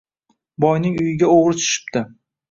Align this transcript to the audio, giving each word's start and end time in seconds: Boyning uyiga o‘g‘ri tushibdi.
Boyning 0.63 0.95
uyiga 1.01 1.29
o‘g‘ri 1.33 1.59
tushibdi. 1.59 2.03